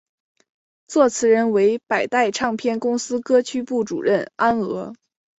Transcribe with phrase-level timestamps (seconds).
[0.87, 4.95] 作词人为百代唱片公司歌曲部主任安娥。